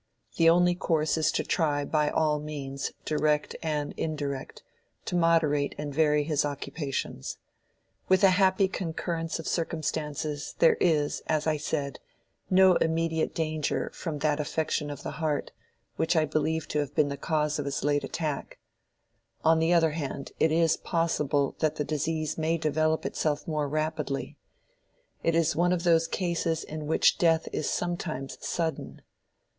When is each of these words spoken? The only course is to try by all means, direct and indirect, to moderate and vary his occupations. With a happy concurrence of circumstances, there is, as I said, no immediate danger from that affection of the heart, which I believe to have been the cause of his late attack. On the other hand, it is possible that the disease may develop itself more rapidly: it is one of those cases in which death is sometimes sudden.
The 0.37 0.49
only 0.49 0.73
course 0.73 1.15
is 1.15 1.31
to 1.33 1.43
try 1.43 1.85
by 1.85 2.09
all 2.09 2.39
means, 2.39 2.91
direct 3.05 3.55
and 3.61 3.93
indirect, 3.97 4.63
to 5.05 5.15
moderate 5.15 5.75
and 5.77 5.93
vary 5.93 6.23
his 6.23 6.43
occupations. 6.43 7.37
With 8.09 8.23
a 8.23 8.31
happy 8.31 8.67
concurrence 8.67 9.37
of 9.37 9.47
circumstances, 9.47 10.55
there 10.57 10.75
is, 10.81 11.21
as 11.27 11.45
I 11.45 11.57
said, 11.57 11.99
no 12.49 12.77
immediate 12.77 13.35
danger 13.35 13.91
from 13.93 14.17
that 14.17 14.39
affection 14.39 14.89
of 14.89 15.03
the 15.03 15.11
heart, 15.21 15.51
which 15.97 16.15
I 16.15 16.25
believe 16.25 16.67
to 16.69 16.79
have 16.79 16.95
been 16.95 17.09
the 17.09 17.15
cause 17.15 17.59
of 17.59 17.65
his 17.65 17.83
late 17.83 18.03
attack. 18.03 18.57
On 19.45 19.59
the 19.59 19.71
other 19.71 19.91
hand, 19.91 20.31
it 20.39 20.51
is 20.51 20.77
possible 20.77 21.55
that 21.59 21.75
the 21.75 21.83
disease 21.85 22.39
may 22.39 22.57
develop 22.57 23.05
itself 23.05 23.47
more 23.47 23.69
rapidly: 23.69 24.35
it 25.21 25.35
is 25.35 25.55
one 25.55 25.71
of 25.71 25.83
those 25.83 26.07
cases 26.07 26.63
in 26.63 26.87
which 26.87 27.19
death 27.19 27.47
is 27.53 27.69
sometimes 27.69 28.39
sudden. 28.43 29.03